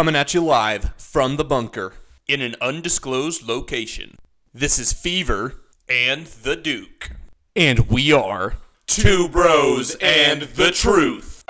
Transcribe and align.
Coming 0.00 0.16
at 0.16 0.32
you 0.32 0.40
live 0.42 0.94
from 0.96 1.36
the 1.36 1.44
bunker. 1.44 1.92
in 2.26 2.40
an 2.40 2.56
undisclosed 2.62 3.46
location. 3.46 4.16
This 4.54 4.78
is 4.78 4.94
Fever, 4.94 5.56
And 5.90 6.24
the 6.26 6.56
Duke. 6.56 7.10
and 7.54 7.80
we 7.80 8.10
are. 8.10 8.54
Two 8.86 9.28
bros 9.28 9.96
and 9.96 10.40
the 10.56 10.70
truth. 10.70 11.44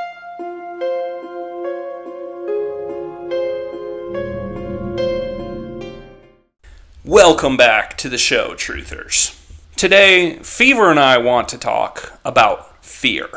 Welcome 7.05 7.57
back 7.57 7.97
to 7.99 8.09
the 8.09 8.19
show, 8.19 8.55
Truthers. 8.55 9.39
Today, 9.77 10.41
Fever 10.43 10.91
and 10.91 10.99
I 10.99 11.19
want 11.19 11.49
to 11.51 11.57
talk 11.57 12.19
about 12.25 12.85
fear. 12.85 13.29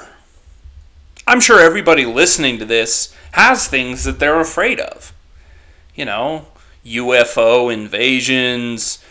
I'm 1.26 1.40
sure 1.40 1.62
everybody 1.62 2.06
listening 2.06 2.60
to 2.60 2.66
this 2.66 3.16
has 3.32 3.68
things 3.68 4.04
that 4.04 4.20
they're 4.20 4.42
afraid 4.42 4.82
of. 4.82 5.14
You 5.96 6.04
know, 6.04 6.48
UFO 6.86 7.74
invasions, 7.74 9.02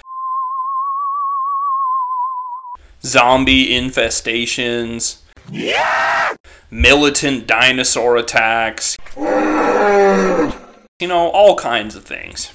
zombie 3.03 3.69
infestations, 3.69 5.21
militant 6.71 7.47
dinosaur 7.47 8.19
attacks, 8.19 8.99
you 9.17 11.09
know, 11.09 11.31
all 11.31 11.57
kinds 11.57 11.97
of 11.97 12.05
things. 12.05 12.53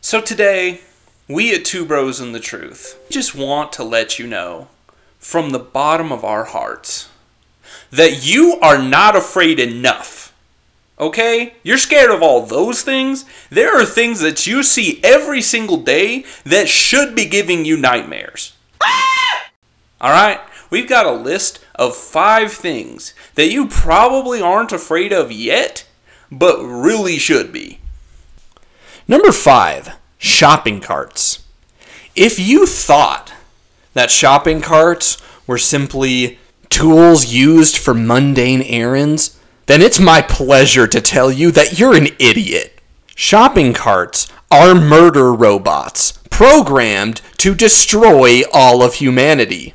So 0.00 0.20
today, 0.20 0.82
we 1.28 1.52
at 1.52 1.64
Two 1.64 1.84
Bros 1.84 2.20
and 2.20 2.32
the 2.32 2.38
Truth 2.38 3.00
just 3.10 3.34
want 3.34 3.72
to 3.72 3.82
let 3.82 4.20
you 4.20 4.28
know 4.28 4.68
from 5.18 5.50
the 5.50 5.58
bottom 5.58 6.12
of 6.12 6.24
our 6.24 6.44
hearts 6.44 7.08
that 7.90 8.26
you 8.26 8.58
are 8.60 8.78
not 8.78 9.16
afraid 9.16 9.58
enough. 9.60 10.34
Okay? 10.98 11.54
You're 11.62 11.78
scared 11.78 12.10
of 12.10 12.22
all 12.22 12.46
those 12.46 12.82
things. 12.82 13.24
There 13.50 13.78
are 13.78 13.84
things 13.84 14.20
that 14.20 14.46
you 14.46 14.62
see 14.62 15.00
every 15.04 15.42
single 15.42 15.76
day 15.78 16.24
that 16.44 16.68
should 16.68 17.14
be 17.14 17.26
giving 17.26 17.64
you 17.64 17.76
nightmares. 17.76 18.54
Ah! 18.82 19.50
All 20.00 20.10
right? 20.10 20.40
We've 20.70 20.88
got 20.88 21.06
a 21.06 21.12
list 21.12 21.64
of 21.74 21.96
five 21.96 22.52
things 22.52 23.14
that 23.34 23.50
you 23.50 23.68
probably 23.68 24.40
aren't 24.40 24.72
afraid 24.72 25.12
of 25.12 25.30
yet, 25.30 25.86
but 26.30 26.60
really 26.60 27.18
should 27.18 27.52
be. 27.52 27.78
Number 29.06 29.30
five, 29.30 29.96
shopping 30.18 30.80
carts. 30.80 31.44
If 32.16 32.38
you 32.38 32.66
thought 32.66 33.32
that 33.94 34.10
shopping 34.10 34.60
carts 34.60 35.18
were 35.46 35.58
simply 35.58 36.38
tools 36.76 37.32
used 37.32 37.78
for 37.78 37.94
mundane 37.94 38.60
errands, 38.60 39.40
then 39.64 39.80
it's 39.80 39.98
my 39.98 40.20
pleasure 40.20 40.86
to 40.86 41.00
tell 41.00 41.32
you 41.32 41.50
that 41.50 41.78
you're 41.78 41.96
an 41.96 42.08
idiot. 42.18 42.78
Shopping 43.14 43.72
carts 43.72 44.30
are 44.50 44.74
murder 44.74 45.32
robots 45.32 46.18
programmed 46.28 47.22
to 47.38 47.54
destroy 47.54 48.42
all 48.52 48.82
of 48.82 48.96
humanity. 48.96 49.72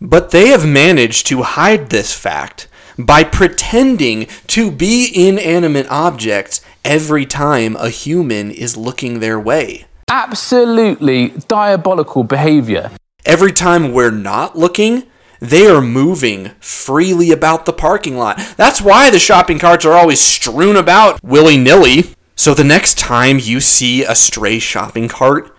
But 0.00 0.30
they 0.30 0.46
have 0.48 0.66
managed 0.66 1.26
to 1.26 1.42
hide 1.42 1.90
this 1.90 2.14
fact 2.14 2.66
by 2.98 3.22
pretending 3.22 4.28
to 4.46 4.70
be 4.70 5.12
inanimate 5.14 5.88
objects 5.90 6.62
every 6.86 7.26
time 7.26 7.76
a 7.76 7.90
human 7.90 8.50
is 8.50 8.78
looking 8.78 9.20
their 9.20 9.38
way. 9.38 9.84
absolutely 10.08 11.34
diabolical 11.48 12.24
behavior. 12.24 12.90
Every 13.26 13.52
time 13.52 13.92
we're 13.92 14.10
not 14.10 14.56
looking, 14.56 15.02
they 15.40 15.66
are 15.66 15.80
moving 15.80 16.50
freely 16.60 17.30
about 17.30 17.64
the 17.64 17.72
parking 17.72 18.16
lot. 18.16 18.38
That's 18.56 18.80
why 18.80 19.10
the 19.10 19.18
shopping 19.18 19.58
carts 19.58 19.84
are 19.84 19.92
always 19.92 20.20
strewn 20.20 20.76
about 20.76 21.22
willy 21.22 21.56
nilly. 21.56 22.14
So 22.36 22.54
the 22.54 22.64
next 22.64 22.98
time 22.98 23.38
you 23.40 23.60
see 23.60 24.04
a 24.04 24.14
stray 24.14 24.58
shopping 24.58 25.08
cart, 25.08 25.56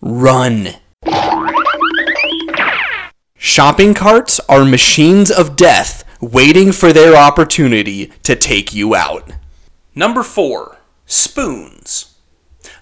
run. 0.00 0.68
Shopping 3.36 3.94
carts 3.94 4.40
are 4.48 4.64
machines 4.64 5.30
of 5.30 5.56
death 5.56 6.04
waiting 6.20 6.72
for 6.72 6.92
their 6.92 7.14
opportunity 7.16 8.06
to 8.22 8.34
take 8.34 8.72
you 8.72 8.94
out. 8.94 9.30
Number 9.94 10.22
four, 10.22 10.78
spoons. 11.04 12.14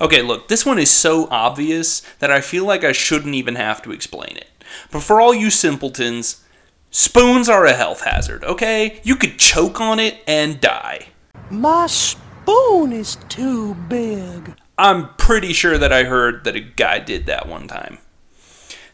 Okay, 0.00 0.22
look, 0.22 0.48
this 0.48 0.64
one 0.64 0.78
is 0.78 0.90
so 0.90 1.28
obvious 1.30 2.02
that 2.18 2.30
I 2.30 2.40
feel 2.40 2.64
like 2.64 2.84
I 2.84 2.92
shouldn't 2.92 3.34
even 3.34 3.54
have 3.56 3.82
to 3.82 3.92
explain 3.92 4.36
it. 4.36 4.48
But 4.90 5.02
for 5.02 5.20
all 5.20 5.34
you 5.34 5.50
simpletons, 5.50 6.44
spoons 6.90 7.48
are 7.48 7.64
a 7.64 7.72
health 7.72 8.02
hazard, 8.02 8.44
okay? 8.44 9.00
You 9.02 9.16
could 9.16 9.38
choke 9.38 9.80
on 9.80 9.98
it 9.98 10.18
and 10.26 10.60
die. 10.60 11.08
My 11.50 11.86
spoon 11.86 12.92
is 12.92 13.16
too 13.28 13.74
big. 13.74 14.54
I'm 14.76 15.14
pretty 15.14 15.52
sure 15.52 15.78
that 15.78 15.92
I 15.92 16.04
heard 16.04 16.44
that 16.44 16.56
a 16.56 16.60
guy 16.60 16.98
did 16.98 17.26
that 17.26 17.48
one 17.48 17.68
time. 17.68 17.98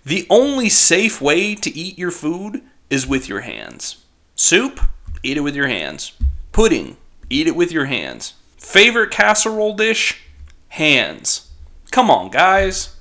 The 0.04 0.26
only 0.30 0.68
safe 0.68 1.20
way 1.20 1.54
to 1.54 1.70
eat 1.76 1.98
your 1.98 2.10
food 2.10 2.62
is 2.88 3.06
with 3.06 3.28
your 3.28 3.40
hands. 3.40 4.04
Soup, 4.34 4.80
eat 5.22 5.36
it 5.36 5.40
with 5.40 5.54
your 5.54 5.68
hands. 5.68 6.12
Pudding, 6.52 6.96
eat 7.28 7.46
it 7.46 7.56
with 7.56 7.70
your 7.70 7.84
hands. 7.86 8.34
Favorite 8.56 9.10
casserole 9.10 9.74
dish? 9.74 10.22
Hands. 10.68 11.50
Come 11.90 12.10
on, 12.10 12.30
guys. 12.30 12.96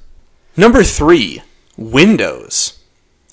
Number 0.58 0.84
three, 0.84 1.42
windows. 1.80 2.80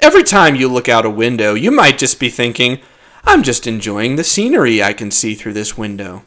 Every 0.00 0.22
time 0.22 0.54
you 0.54 0.68
look 0.68 0.88
out 0.88 1.04
a 1.04 1.10
window, 1.10 1.54
you 1.54 1.70
might 1.70 1.98
just 1.98 2.20
be 2.20 2.30
thinking, 2.30 2.80
I'm 3.24 3.42
just 3.42 3.66
enjoying 3.66 4.14
the 4.14 4.24
scenery 4.24 4.82
I 4.82 4.92
can 4.92 5.10
see 5.10 5.34
through 5.34 5.54
this 5.54 5.76
window. 5.76 6.22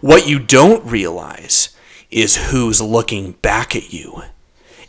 What 0.00 0.28
you 0.28 0.38
don't 0.38 0.84
realize 0.84 1.74
is 2.10 2.50
who's 2.50 2.80
looking 2.80 3.32
back 3.32 3.74
at 3.74 3.92
you. 3.92 4.22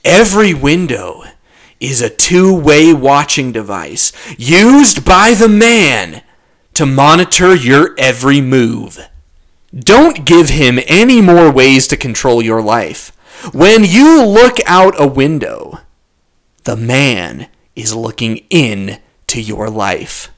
Every 0.03 0.53
window 0.53 1.23
is 1.79 2.01
a 2.01 2.09
two 2.09 2.53
way 2.53 2.93
watching 2.93 3.51
device 3.51 4.11
used 4.37 5.05
by 5.05 5.33
the 5.33 5.49
man 5.49 6.21
to 6.73 6.85
monitor 6.85 7.55
your 7.55 7.95
every 7.97 8.41
move. 8.41 9.07
Don't 9.73 10.25
give 10.25 10.49
him 10.49 10.79
any 10.87 11.21
more 11.21 11.49
ways 11.49 11.87
to 11.87 11.97
control 11.97 12.41
your 12.41 12.61
life. 12.61 13.14
When 13.53 13.83
you 13.83 14.25
look 14.25 14.57
out 14.65 14.99
a 14.99 15.07
window, 15.07 15.79
the 16.63 16.75
man 16.75 17.47
is 17.75 17.95
looking 17.95 18.37
in 18.49 18.99
to 19.27 19.41
your 19.41 19.69
life. 19.69 20.31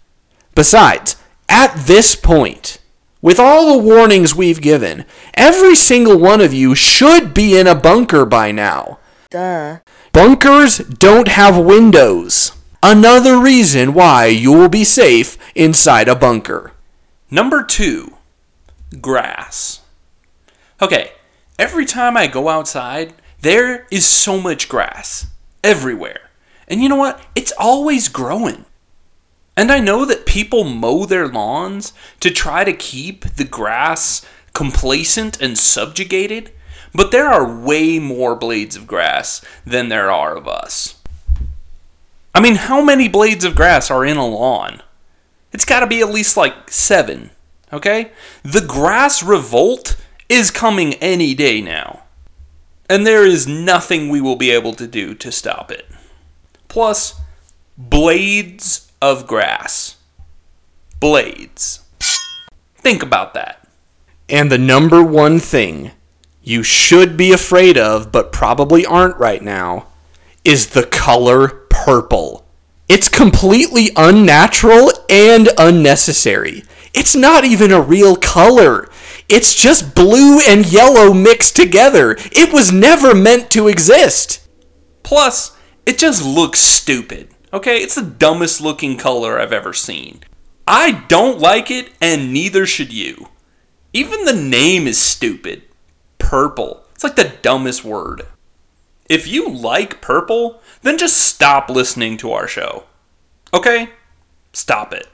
Besides, 0.56 1.16
at 1.48 1.74
this 1.86 2.16
point, 2.16 2.80
with 3.22 3.40
all 3.40 3.74
the 3.78 3.84
warnings 3.84 4.36
we've 4.36 4.62
given, 4.62 5.06
every 5.34 5.76
single 5.76 6.18
one 6.18 6.42
of 6.42 6.54
you 6.54 6.76
should 6.76 7.34
be 7.34 7.58
in 7.58 7.68
a 7.68 7.76
bunker 7.76 8.26
by 8.26 8.52
now. 8.52 9.00
Duh. 9.30 9.80
Bunkers 10.14 10.78
don't 10.78 11.28
have 11.28 11.58
windows. 11.58 12.54
Another 12.82 13.40
reason 13.40 13.94
why 13.94 14.28
you 14.28 14.52
will 14.52 14.70
be 14.70 14.84
safe 14.84 15.38
inside 15.56 16.08
a 16.08 16.16
bunker. 16.16 16.72
Number 17.30 17.64
two, 17.64 18.16
grass. 19.02 19.82
Okay, 20.82 21.12
every 21.58 21.86
time 21.86 22.18
I 22.18 22.28
go 22.28 22.50
outside, 22.50 23.14
there 23.42 23.88
is 23.92 24.06
so 24.06 24.40
much 24.40 24.70
grass 24.70 25.28
everywhere. 25.64 26.30
And 26.68 26.82
you 26.82 26.90
know 26.90 26.96
what? 26.96 27.22
It's 27.36 27.54
always 27.58 28.08
growing. 28.10 28.66
And 29.56 29.72
I 29.72 29.80
know 29.80 30.06
that 30.06 30.26
people 30.26 30.64
mow 30.64 31.06
their 31.06 31.28
lawns 31.28 31.94
to 32.20 32.30
try 32.30 32.64
to 32.64 32.74
keep 32.74 33.26
the 33.26 33.44
grass 33.44 34.26
complacent 34.54 35.42
and 35.42 35.58
subjugated, 35.58 36.52
but 36.94 37.12
there 37.12 37.28
are 37.28 37.60
way 37.60 38.00
more 38.00 38.36
blades 38.36 38.76
of 38.76 38.88
grass 38.88 39.44
than 39.66 39.90
there 39.90 40.12
are 40.12 40.36
of 40.36 40.48
us. 40.48 41.02
I 42.36 42.40
mean, 42.40 42.56
how 42.56 42.84
many 42.84 43.08
blades 43.08 43.44
of 43.46 43.56
grass 43.56 43.90
are 43.90 44.06
in 44.06 44.18
a 44.18 44.28
lawn? 44.28 44.84
It's 45.52 45.66
got 45.66 45.80
to 45.80 45.88
be 45.88 46.02
at 46.02 46.10
least 46.10 46.38
like 46.38 46.70
seven, 46.70 47.32
okay? 47.74 48.12
The 48.44 48.62
grass 48.62 49.24
revolt 49.24 49.96
is 50.30 50.52
coming 50.52 50.94
any 50.96 51.34
day 51.34 51.62
now. 51.62 52.04
And 52.90 53.06
there 53.06 53.26
is 53.26 53.48
nothing 53.48 54.10
we 54.10 54.22
will 54.22 54.36
be 54.36 54.52
able 54.52 54.74
to 54.74 54.88
do 54.88 55.14
to 55.16 55.32
stop 55.32 55.72
it. 55.72 55.86
Plus, 56.68 57.20
blades 57.78 58.92
of 59.02 59.28
grass. 59.28 59.98
Blades. 61.00 61.82
Think 62.76 63.04
about 63.04 63.34
that. 63.34 63.68
And 64.30 64.52
the 64.52 64.58
number 64.58 65.04
one 65.04 65.40
thing 65.40 65.92
you 66.42 66.64
should 66.64 67.18
be 67.18 67.34
afraid 67.34 67.78
of, 67.78 68.12
but 68.12 68.32
probably 68.32 68.86
aren't 68.86 69.18
right 69.18 69.44
now, 69.44 69.88
is 70.46 70.68
the 70.68 70.86
color 70.86 71.50
purple. 71.70 72.46
It's 72.88 73.10
completely 73.10 73.90
unnatural 73.98 74.92
and 75.10 75.50
unnecessary. 75.58 76.64
It's 76.94 77.16
not 77.16 77.44
even 77.44 77.72
a 77.72 77.82
real 77.82 78.16
color. 78.16 78.90
It's 79.30 79.54
just 79.54 79.94
blue 79.94 80.40
and 80.48 80.72
yellow 80.72 81.14
mixed 81.14 81.56
together. 81.56 82.16
It 82.32 82.54
was 82.54 82.72
never 82.72 83.14
meant 83.14 83.52
to 83.52 83.68
exist. 83.68 84.48
Plus, 85.04 85.56
it 85.86 85.98
just 85.98 86.26
looks 86.26 86.60
stupid. 86.60 87.30
Okay, 87.54 87.80
it's 87.80 87.96
the 87.96 88.02
dumbest 88.02 88.62
looking 88.62 88.98
color 88.98 89.40
I've 89.40 89.54
ever 89.54 89.74
seen. 89.74 90.22
I 90.66 91.04
don't 91.08 91.40
like 91.40 91.72
it, 91.72 91.92
and 92.02 92.34
neither 92.34 92.66
should 92.66 92.94
you. 92.94 93.30
Even 93.94 94.26
the 94.26 94.34
name 94.34 94.88
is 94.88 95.00
stupid. 95.00 95.64
Purple. 96.20 96.84
It's 96.94 97.04
like 97.04 97.16
the 97.16 97.34
dumbest 97.42 97.84
word. 97.84 98.28
If 99.10 99.28
you 99.28 99.50
like 99.50 100.02
purple, 100.02 100.62
then 100.82 100.98
just 100.98 101.18
stop 101.18 101.70
listening 101.70 102.18
to 102.18 102.32
our 102.32 102.48
show. 102.48 102.84
Okay? 103.54 103.90
Stop 104.52 104.94
it. 104.94 105.08